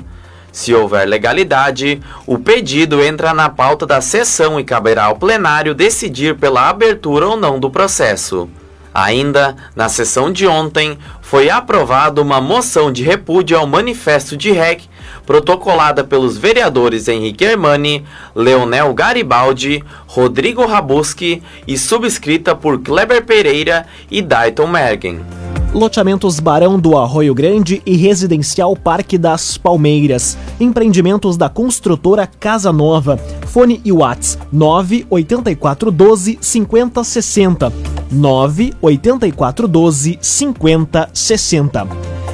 Se 0.56 0.74
houver 0.74 1.06
legalidade, 1.06 2.02
o 2.26 2.38
pedido 2.38 3.04
entra 3.04 3.34
na 3.34 3.50
pauta 3.50 3.86
da 3.86 4.00
sessão 4.00 4.58
e 4.58 4.64
caberá 4.64 5.04
ao 5.04 5.18
plenário 5.18 5.76
decidir 5.76 6.38
pela 6.38 6.70
abertura 6.70 7.28
ou 7.28 7.36
não 7.36 7.60
do 7.60 7.70
processo. 7.70 8.50
Ainda, 8.94 9.58
na 9.76 9.90
sessão 9.90 10.32
de 10.32 10.48
ontem, 10.48 10.98
foi 11.22 11.50
aprovada 11.50 12.22
uma 12.22 12.40
moção 12.40 12.90
de 12.90 13.04
repúdio 13.04 13.58
ao 13.58 13.68
manifesto 13.68 14.38
de 14.38 14.54
REC, 14.54 14.84
protocolada 15.26 16.06
pelos 16.06 16.38
vereadores 16.38 17.10
Henrique 17.10 17.44
Hermani, 17.44 18.06
Leonel 18.34 18.94
Garibaldi, 18.94 19.84
Rodrigo 20.08 20.66
Rabuski 20.66 21.44
e 21.68 21.78
subscrita 21.78 22.56
por 22.56 22.80
Kleber 22.80 23.26
Pereira 23.26 23.86
e 24.10 24.22
Dayton 24.22 24.68
Mergen. 24.68 25.45
Loteamentos 25.74 26.40
Barão 26.40 26.80
do 26.80 26.98
Arroio 26.98 27.34
Grande 27.34 27.82
e 27.86 27.96
Residencial 27.96 28.76
Parque 28.76 29.18
das 29.18 29.58
Palmeiras. 29.58 30.38
Empreendimentos 30.60 31.36
da 31.36 31.50
construtora 31.50 32.28
Casa 32.28 32.72
Nova. 32.72 33.18
Fone 33.48 33.82
e 33.84 33.92
Whats 33.92 34.38
98412 34.52 36.38
5060. 36.42 37.74
98412 38.12 40.20
5060. 40.22 42.25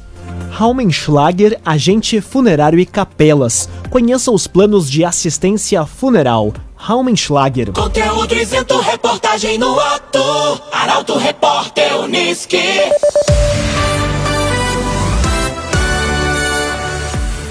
Raumenschlager, 0.49 1.59
agente 1.65 2.19
funerário 2.19 2.79
e 2.79 2.85
capelas. 2.85 3.69
Conheça 3.89 4.31
os 4.31 4.47
planos 4.47 4.89
de 4.89 5.03
assistência 5.05 5.85
funeral. 5.85 6.53
Raumenschlager. 6.75 7.71
Conteúdo 7.71 8.33
isento, 8.35 8.79
reportagem 8.79 9.57
no 9.57 9.79
ato. 9.79 10.19
Arauto 10.71 11.17
Repórter 11.17 11.99
Unisque. 11.99 12.57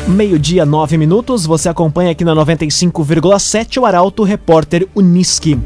Meio-dia, 0.08 0.64
nove 0.64 0.96
minutos. 0.96 1.46
Você 1.46 1.68
acompanha 1.68 2.12
aqui 2.12 2.24
na 2.24 2.34
95,7 2.34 3.80
o 3.80 3.84
Arauto 3.84 4.22
Repórter 4.22 4.86
Unisque. 4.94 5.58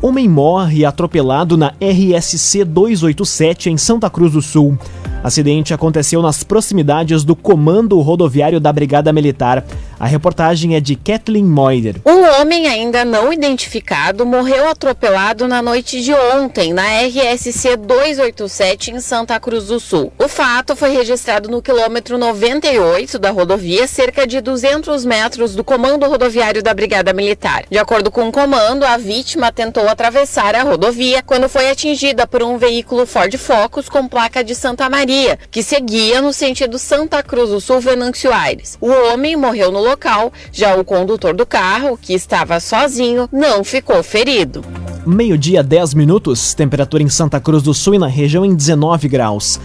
Homem 0.00 0.28
morre 0.28 0.84
atropelado 0.84 1.56
na 1.56 1.74
RSC 1.80 2.64
287 2.64 3.68
em 3.68 3.76
Santa 3.76 4.08
Cruz 4.08 4.32
do 4.32 4.40
Sul. 4.40 4.78
Acidente 5.22 5.74
aconteceu 5.74 6.22
nas 6.22 6.44
proximidades 6.44 7.24
do 7.24 7.34
Comando 7.34 7.98
Rodoviário 8.00 8.60
da 8.60 8.72
Brigada 8.72 9.12
Militar. 9.12 9.64
A 10.00 10.06
reportagem 10.06 10.76
é 10.76 10.80
de 10.80 10.94
Kathleen 10.94 11.44
Moider. 11.44 11.96
Um 12.06 12.40
homem 12.40 12.68
ainda 12.68 13.04
não 13.04 13.32
identificado 13.32 14.24
morreu 14.24 14.68
atropelado 14.68 15.48
na 15.48 15.60
noite 15.60 16.00
de 16.00 16.14
ontem 16.14 16.72
na 16.72 16.84
RSC 17.02 17.76
287 17.76 18.92
em 18.92 19.00
Santa 19.00 19.40
Cruz 19.40 19.66
do 19.66 19.80
Sul. 19.80 20.12
O 20.16 20.28
fato 20.28 20.76
foi 20.76 20.90
registrado 20.90 21.48
no 21.48 21.60
quilômetro 21.60 22.16
98 22.16 23.18
da 23.18 23.32
rodovia, 23.32 23.88
cerca 23.88 24.24
de 24.24 24.40
200 24.40 25.04
metros 25.04 25.56
do 25.56 25.64
comando 25.64 26.06
rodoviário 26.06 26.62
da 26.62 26.72
Brigada 26.72 27.12
Militar. 27.12 27.64
De 27.68 27.78
acordo 27.78 28.08
com 28.08 28.28
o 28.28 28.32
comando, 28.32 28.84
a 28.84 28.96
vítima 28.96 29.50
tentou 29.50 29.88
atravessar 29.88 30.54
a 30.54 30.62
rodovia 30.62 31.24
quando 31.24 31.48
foi 31.48 31.70
atingida 31.70 32.24
por 32.24 32.44
um 32.44 32.56
veículo 32.56 33.04
Ford 33.04 33.36
Focus 33.36 33.88
com 33.88 34.06
placa 34.06 34.44
de 34.44 34.54
Santa 34.54 34.88
Maria, 34.88 35.36
que 35.50 35.60
seguia 35.60 36.22
no 36.22 36.32
sentido 36.32 36.78
Santa 36.78 37.20
Cruz 37.20 37.50
do 37.50 37.60
Sul, 37.60 37.80
Venâncio 37.80 38.32
Aires. 38.32 38.78
O 38.80 38.90
homem 38.90 39.34
morreu 39.34 39.72
no 39.72 39.87
local, 39.88 40.32
já 40.52 40.76
o 40.76 40.84
condutor 40.84 41.34
do 41.34 41.46
carro, 41.46 41.98
que 42.00 42.12
estava 42.12 42.60
sozinho, 42.60 43.28
não 43.32 43.64
ficou 43.64 44.02
ferido. 44.02 44.64
Meio-dia, 45.06 45.62
10 45.62 45.94
minutos, 45.94 46.54
temperatura 46.54 47.02
em 47.02 47.08
Santa 47.08 47.40
Cruz 47.40 47.62
do 47.62 47.72
Sul 47.72 47.94
e 47.94 47.98
na 47.98 48.06
região 48.06 48.44
em 48.44 48.54
19 48.54 49.08
graus. 49.08 49.58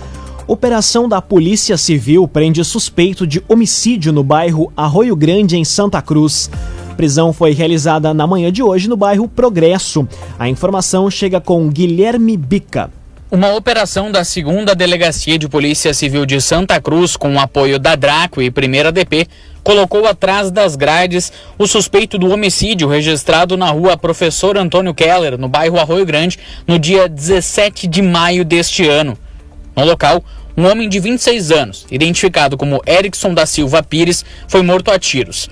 Operação 0.46 1.08
da 1.08 1.22
Polícia 1.22 1.78
Civil 1.78 2.28
prende 2.28 2.64
suspeito 2.64 3.26
de 3.26 3.42
homicídio 3.48 4.12
no 4.12 4.24
bairro 4.24 4.72
Arroio 4.76 5.16
Grande, 5.16 5.58
em 5.58 5.64
Santa 5.64 6.02
Cruz. 6.02 6.50
Prisão 6.98 7.32
foi 7.32 7.54
realizada 7.54 8.14
na 8.14 8.28
manhã 8.28 8.52
de 8.52 8.62
hoje 8.62 8.90
no 8.90 8.98
bairro 8.98 9.28
Progresso. 9.28 10.08
A 10.38 10.50
informação 10.50 11.10
chega 11.10 11.40
com 11.40 11.70
Guilherme 11.70 12.36
Bica. 12.36 12.92
Uma 13.34 13.52
operação 13.56 14.12
da 14.12 14.24
segunda 14.24 14.76
Delegacia 14.76 15.40
de 15.40 15.50
Polícia 15.50 15.92
Civil 15.92 16.24
de 16.24 16.40
Santa 16.40 16.80
Cruz, 16.80 17.18
com 17.18 17.34
o 17.34 17.40
apoio 17.40 17.80
da 17.80 17.96
Draco 17.96 18.44
e 18.44 18.52
Primeira 18.52 18.92
DP, 18.92 19.28
colocou 19.64 20.06
atrás 20.06 20.52
das 20.52 20.76
grades 20.76 21.34
o 21.58 21.66
suspeito 21.66 22.20
do 22.20 22.30
homicídio 22.30 22.88
registrado 22.88 23.58
na 23.58 23.72
rua 23.72 23.98
Professor 23.98 24.56
Antônio 24.56 24.94
Keller, 24.94 25.36
no 25.36 25.50
bairro 25.50 25.80
Arroio 25.80 26.06
Grande, 26.06 26.38
no 26.68 26.78
dia 26.78 27.10
17 27.10 27.88
de 27.88 28.04
maio 28.04 28.46
deste 28.46 28.88
ano. 28.88 29.18
No 29.76 29.84
local, 29.84 30.24
um 30.56 30.70
homem 30.70 30.88
de 30.88 31.00
26 31.00 31.52
anos, 31.52 31.88
identificado 31.90 32.56
como 32.56 32.84
Erickson 32.86 33.34
da 33.34 33.48
Silva 33.48 33.82
Pires, 33.82 34.24
foi 34.48 34.62
morto 34.62 34.92
a 34.92 35.00
tiros. 35.00 35.50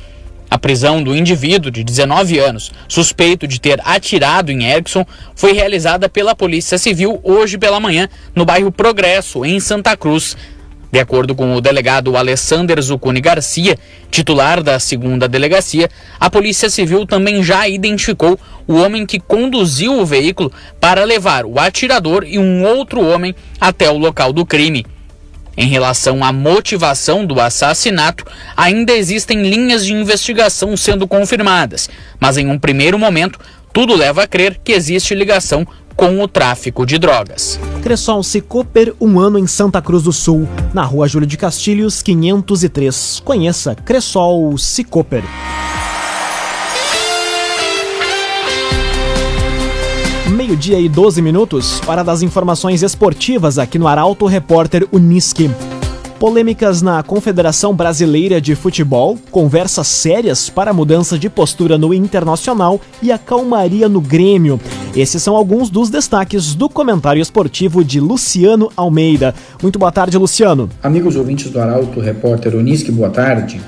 A 0.52 0.58
prisão 0.58 1.02
do 1.02 1.16
indivíduo 1.16 1.72
de 1.72 1.82
19 1.82 2.38
anos, 2.38 2.74
suspeito 2.86 3.48
de 3.48 3.58
ter 3.58 3.80
atirado 3.86 4.52
em 4.52 4.66
Erickson, 4.66 5.06
foi 5.34 5.54
realizada 5.54 6.10
pela 6.10 6.36
Polícia 6.36 6.78
Civil 6.78 7.22
hoje 7.24 7.58
pela 7.58 7.80
manhã 7.80 8.10
no 8.36 8.44
bairro 8.44 8.70
Progresso, 8.70 9.46
em 9.46 9.62
Santa 9.62 9.96
Cruz. 9.96 10.36
De 10.92 11.00
acordo 11.00 11.34
com 11.34 11.56
o 11.56 11.62
delegado 11.62 12.18
Alessander 12.18 12.82
Zucuni 12.82 13.22
Garcia, 13.22 13.80
titular 14.10 14.62
da 14.62 14.78
segunda 14.78 15.26
delegacia, 15.26 15.90
a 16.20 16.30
Polícia 16.30 16.70
Civil 16.70 17.06
também 17.06 17.42
já 17.42 17.66
identificou 17.70 18.38
o 18.68 18.74
homem 18.74 19.06
que 19.06 19.22
conduziu 19.22 20.02
o 20.02 20.06
veículo 20.06 20.52
para 20.82 21.06
levar 21.06 21.46
o 21.46 21.62
atirador 21.62 22.26
e 22.28 22.38
um 22.38 22.66
outro 22.66 23.00
homem 23.00 23.34
até 23.58 23.90
o 23.90 23.98
local 23.98 24.34
do 24.34 24.46
crime. 24.46 24.86
Em 25.56 25.68
relação 25.68 26.24
à 26.24 26.32
motivação 26.32 27.26
do 27.26 27.40
assassinato, 27.40 28.26
ainda 28.56 28.94
existem 28.94 29.44
linhas 29.44 29.86
de 29.86 29.94
investigação 29.94 30.76
sendo 30.78 31.08
confirmadas, 31.08 31.90
mas 32.20 32.38
em 32.38 32.48
um 32.48 32.58
primeiro 32.58 32.98
momento, 32.98 33.40
tudo 33.74 33.96
leva 33.96 34.24
a 34.24 34.28
crer 34.28 34.60
que 34.64 34.72
existe 34.72 35.14
ligação 35.16 35.68
com 35.96 36.22
o 36.22 36.28
tráfico 36.28 36.86
de 36.86 36.98
drogas. 36.98 37.60
Cressol 37.84 38.24
Cicoper, 38.24 38.94
um 39.00 39.20
ano 39.20 39.38
em 39.38 39.48
Santa 39.48 39.82
Cruz 39.82 40.04
do 40.04 40.14
Sul, 40.14 40.48
na 40.74 40.84
rua 40.84 41.08
Júlio 41.08 41.28
de 41.28 41.38
Castilhos, 41.38 42.02
503. 42.02 43.22
Conheça 43.24 43.76
Cressol 43.76 44.58
Cicoper. 44.58 45.24
Meio-dia 50.52 50.82
e 50.82 50.90
12 50.90 51.22
minutos, 51.22 51.82
hora 51.88 52.04
das 52.04 52.22
informações 52.22 52.84
esportivas 52.84 53.58
aqui 53.58 53.80
no 53.80 53.88
Arauto 53.88 54.26
Repórter 54.26 54.86
Uniski. 54.92 55.50
Polêmicas 56.20 56.82
na 56.82 57.02
Confederação 57.02 57.74
Brasileira 57.74 58.42
de 58.42 58.54
Futebol, 58.54 59.18
conversas 59.32 59.88
sérias 59.88 60.50
para 60.50 60.74
mudança 60.74 61.18
de 61.18 61.30
postura 61.30 61.78
no 61.78 61.94
Internacional 61.94 62.82
e 63.02 63.14
a 63.14 63.18
calmaria 63.18 63.88
no 63.88 64.02
Grêmio. 64.02 64.60
Esses 64.94 65.24
são 65.24 65.38
alguns 65.38 65.70
dos 65.70 65.90
destaques 65.90 66.54
do 66.54 66.68
comentário 66.68 67.22
esportivo 67.22 67.82
de 67.82 68.02
Luciano 68.02 68.70
Almeida. 68.76 69.34
Muito 69.64 69.80
boa 69.80 69.90
tarde, 69.90 70.18
Luciano. 70.18 70.70
Amigos 70.84 71.16
ouvintes 71.16 71.50
do 71.50 71.62
Arauto 71.62 72.02
Repórter 72.02 72.58
Uniski, 72.58 72.92
boa 72.92 73.10
tarde. 73.10 73.62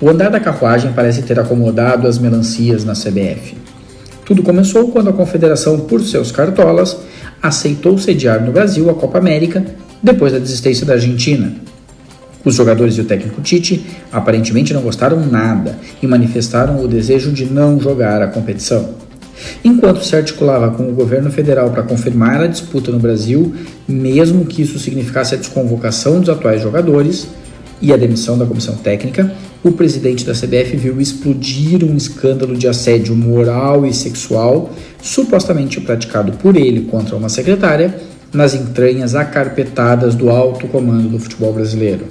O 0.00 0.08
andar 0.08 0.30
da 0.30 0.38
carruagem 0.38 0.92
parece 0.92 1.22
ter 1.22 1.40
acomodado 1.40 2.06
as 2.06 2.20
melancias 2.20 2.84
na 2.84 2.92
CBF. 2.92 3.63
Tudo 4.24 4.42
começou 4.42 4.88
quando 4.88 5.10
a 5.10 5.12
confederação, 5.12 5.80
por 5.80 6.00
seus 6.00 6.32
cartolas, 6.32 6.96
aceitou 7.42 7.98
sediar 7.98 8.42
no 8.42 8.52
Brasil 8.52 8.88
a 8.88 8.94
Copa 8.94 9.18
América 9.18 9.64
depois 10.02 10.32
da 10.32 10.38
desistência 10.38 10.86
da 10.86 10.94
Argentina. 10.94 11.52
Os 12.44 12.54
jogadores 12.54 12.96
e 12.96 13.00
o 13.00 13.04
técnico 13.04 13.40
Tite 13.40 13.84
aparentemente 14.12 14.74
não 14.74 14.82
gostaram 14.82 15.24
nada 15.24 15.78
e 16.02 16.06
manifestaram 16.06 16.82
o 16.82 16.88
desejo 16.88 17.32
de 17.32 17.46
não 17.46 17.80
jogar 17.80 18.22
a 18.22 18.26
competição. 18.26 18.90
Enquanto 19.64 20.04
se 20.04 20.14
articulava 20.14 20.70
com 20.70 20.88
o 20.88 20.92
governo 20.92 21.30
federal 21.30 21.70
para 21.70 21.82
confirmar 21.82 22.42
a 22.42 22.46
disputa 22.46 22.90
no 22.90 22.98
Brasil, 22.98 23.54
mesmo 23.88 24.44
que 24.44 24.62
isso 24.62 24.78
significasse 24.78 25.34
a 25.34 25.38
desconvocação 25.38 26.20
dos 26.20 26.28
atuais 26.28 26.62
jogadores 26.62 27.26
e 27.80 27.92
a 27.92 27.96
demissão 27.96 28.38
da 28.38 28.46
comissão 28.46 28.76
técnica, 28.76 29.32
o 29.64 29.72
presidente 29.72 30.26
da 30.26 30.34
CBF 30.34 30.76
viu 30.76 31.00
explodir 31.00 31.82
um 31.82 31.96
escândalo 31.96 32.54
de 32.54 32.68
assédio 32.68 33.16
moral 33.16 33.86
e 33.86 33.94
sexual, 33.94 34.70
supostamente 35.02 35.80
praticado 35.80 36.32
por 36.32 36.54
ele 36.54 36.82
contra 36.82 37.16
uma 37.16 37.30
secretária, 37.30 37.98
nas 38.30 38.54
entranhas 38.54 39.14
acarpetadas 39.14 40.14
do 40.14 40.28
alto 40.28 40.68
comando 40.68 41.08
do 41.08 41.18
futebol 41.18 41.54
brasileiro. 41.54 42.04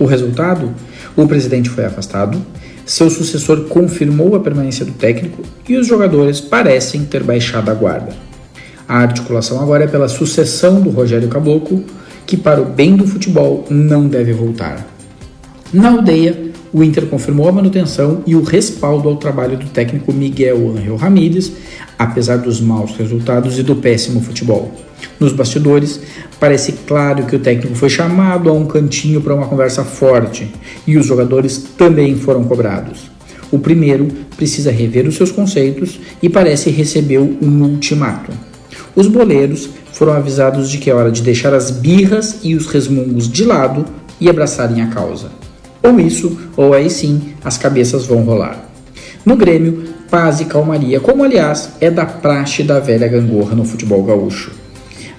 O 0.00 0.06
resultado? 0.06 0.74
O 1.16 1.26
presidente 1.28 1.70
foi 1.70 1.84
afastado, 1.84 2.40
seu 2.84 3.08
sucessor 3.08 3.66
confirmou 3.68 4.34
a 4.34 4.40
permanência 4.40 4.84
do 4.84 4.92
técnico 4.92 5.42
e 5.68 5.76
os 5.76 5.86
jogadores 5.86 6.40
parecem 6.40 7.04
ter 7.04 7.22
baixado 7.22 7.70
a 7.70 7.74
guarda. 7.74 8.12
A 8.88 8.98
articulação 8.98 9.60
agora 9.60 9.84
é 9.84 9.86
pela 9.86 10.08
sucessão 10.08 10.80
do 10.80 10.90
Rogério 10.90 11.28
Caboclo, 11.28 11.84
que, 12.26 12.36
para 12.36 12.60
o 12.60 12.64
bem 12.64 12.96
do 12.96 13.06
futebol, 13.06 13.66
não 13.70 14.08
deve 14.08 14.32
voltar. 14.32 14.86
Na 15.72 15.90
aldeia, 15.90 16.48
o 16.72 16.82
Inter 16.82 17.06
confirmou 17.06 17.48
a 17.48 17.52
manutenção 17.52 18.22
e 18.26 18.34
o 18.34 18.42
respaldo 18.42 19.08
ao 19.08 19.16
trabalho 19.16 19.56
do 19.56 19.66
técnico 19.66 20.12
Miguel 20.12 20.70
Angel 20.70 20.96
Ramírez, 20.96 21.52
apesar 21.98 22.38
dos 22.38 22.60
maus 22.60 22.96
resultados 22.96 23.58
e 23.58 23.62
do 23.62 23.76
péssimo 23.76 24.20
futebol. 24.20 24.72
Nos 25.18 25.32
bastidores, 25.32 26.00
parece 26.38 26.72
claro 26.86 27.24
que 27.24 27.36
o 27.36 27.38
técnico 27.38 27.74
foi 27.74 27.88
chamado 27.88 28.48
a 28.48 28.52
um 28.52 28.66
cantinho 28.66 29.20
para 29.20 29.34
uma 29.34 29.46
conversa 29.46 29.84
forte 29.84 30.50
e 30.86 30.96
os 30.96 31.06
jogadores 31.06 31.58
também 31.76 32.16
foram 32.16 32.44
cobrados. 32.44 33.10
O 33.50 33.58
primeiro 33.58 34.08
precisa 34.36 34.70
rever 34.70 35.06
os 35.06 35.16
seus 35.16 35.32
conceitos 35.32 35.98
e 36.22 36.28
parece 36.28 36.70
recebeu 36.70 37.36
um 37.40 37.62
ultimato. 37.62 38.30
Os 38.94 39.06
boleiros 39.06 39.70
foram 39.92 40.12
avisados 40.12 40.70
de 40.70 40.78
que 40.78 40.90
é 40.90 40.94
hora 40.94 41.10
de 41.10 41.22
deixar 41.22 41.54
as 41.54 41.70
birras 41.70 42.40
e 42.42 42.54
os 42.54 42.66
resmungos 42.66 43.28
de 43.28 43.44
lado 43.44 43.84
e 44.20 44.28
abraçarem 44.28 44.82
a 44.82 44.88
causa. 44.88 45.30
Ou 45.82 45.98
isso, 46.00 46.38
ou 46.56 46.74
aí 46.74 46.90
sim 46.90 47.34
as 47.44 47.56
cabeças 47.56 48.06
vão 48.06 48.22
rolar. 48.22 48.68
No 49.24 49.36
Grêmio, 49.36 49.84
paz 50.10 50.40
e 50.40 50.46
calmaria, 50.46 51.00
como 51.00 51.24
aliás 51.24 51.70
é 51.80 51.90
da 51.90 52.06
praxe 52.06 52.62
da 52.62 52.80
velha 52.80 53.08
gangorra 53.08 53.54
no 53.54 53.64
futebol 53.64 54.02
gaúcho. 54.02 54.52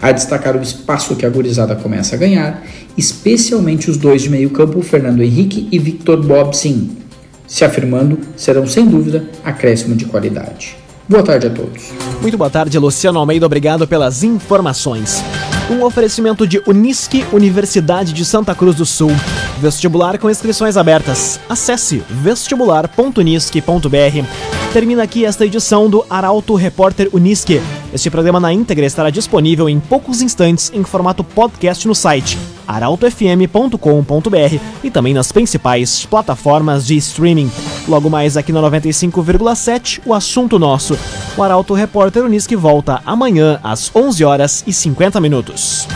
A 0.01 0.11
destacar 0.11 0.55
o 0.55 0.61
espaço 0.61 1.15
que 1.15 1.25
a 1.25 1.29
gurizada 1.29 1.75
começa 1.75 2.15
a 2.15 2.17
ganhar, 2.17 2.63
especialmente 2.97 3.89
os 3.89 3.97
dois 3.97 4.21
de 4.21 4.29
meio 4.29 4.49
campo, 4.49 4.81
Fernando 4.81 5.21
Henrique 5.21 5.67
e 5.71 5.77
Victor 5.77 6.25
Bobsin. 6.25 6.97
Se 7.45 7.65
afirmando, 7.65 8.19
serão 8.35 8.65
sem 8.65 8.85
dúvida 8.85 9.25
acréscimo 9.43 9.95
de 9.95 10.05
qualidade. 10.05 10.77
Boa 11.07 11.23
tarde 11.23 11.47
a 11.47 11.49
todos. 11.49 11.91
Muito 12.21 12.37
boa 12.37 12.49
tarde, 12.49 12.77
Luciano 12.77 13.17
Almeida. 13.17 13.45
Obrigado 13.45 13.87
pelas 13.87 14.23
informações. 14.23 15.23
Um 15.69 15.83
oferecimento 15.83 16.47
de 16.47 16.61
Unisque, 16.67 17.25
Universidade 17.33 18.13
de 18.13 18.23
Santa 18.23 18.53
Cruz 18.53 18.75
do 18.75 18.85
Sul. 18.85 19.11
Vestibular 19.59 20.17
com 20.17 20.29
inscrições 20.29 20.77
abertas. 20.77 21.39
Acesse 21.49 22.01
vestibular.unisque.br. 22.09 24.71
Termina 24.71 25.03
aqui 25.03 25.25
esta 25.25 25.45
edição 25.45 25.89
do 25.89 26.05
Arauto 26.09 26.55
Repórter 26.55 27.09
Unisque. 27.11 27.61
Este 27.93 28.09
programa 28.09 28.39
na 28.39 28.53
íntegra 28.53 28.85
estará 28.85 29.09
disponível 29.09 29.67
em 29.67 29.77
poucos 29.79 30.21
instantes 30.21 30.71
em 30.73 30.83
formato 30.83 31.23
podcast 31.23 31.87
no 31.87 31.95
site 31.95 32.37
arautofm.com.br 32.69 34.59
e 34.83 34.91
também 34.91 35.11
nas 35.11 35.31
principais 35.31 36.05
plataformas 36.05 36.85
de 36.85 36.95
streaming. 36.97 37.51
Logo 37.87 38.11
mais 38.11 38.37
aqui 38.37 38.51
no 38.51 38.61
95,7, 38.61 40.01
o 40.05 40.13
assunto 40.13 40.59
nosso. 40.59 40.95
O 41.35 41.41
Arauto 41.41 41.73
Repórter 41.73 42.23
Unisque 42.23 42.55
volta 42.55 43.01
amanhã 43.03 43.59
às 43.63 43.91
11 43.95 44.23
horas 44.23 44.63
e 44.67 44.71
50 44.71 45.19
minutos. 45.19 45.87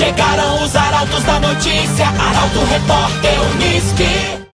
Chegaram 0.00 0.64
os 0.64 0.74
arautos 0.74 1.22
da 1.24 1.38
notícia, 1.40 2.06
Arauto 2.06 2.64
Repórter 2.70 3.38
Unisque. 3.52 4.39